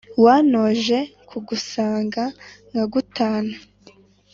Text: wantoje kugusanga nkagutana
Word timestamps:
wantoje 0.23 0.97
kugusanga 1.29 2.23
nkagutana 2.69 3.55